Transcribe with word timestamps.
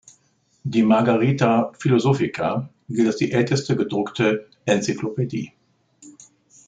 Die 0.63 0.81
"Margarita 0.81 1.73
philosophica" 1.77 2.71
gilt 2.89 3.05
als 3.05 3.17
die 3.17 3.31
älteste 3.31 3.75
gedruckte 3.75 4.47
Enzyklopädie. 4.65 5.53